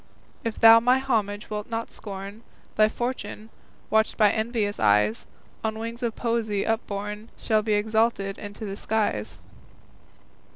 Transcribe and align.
If 0.43 0.59
thou 0.59 0.79
my 0.79 0.97
homage 0.97 1.51
wilt 1.51 1.69
not 1.69 1.91
scorn, 1.91 2.41
Thy 2.75 2.89
fortune, 2.89 3.51
watched 3.91 4.17
by 4.17 4.31
envious 4.31 4.79
eyes, 4.79 5.27
On 5.63 5.77
wings 5.77 6.01
of 6.01 6.15
poesy 6.15 6.65
upborne 6.65 7.29
Shall 7.37 7.61
be 7.61 7.73
exalted 7.73 8.37
to 8.55 8.65
the 8.65 8.75
skies. 8.75 9.37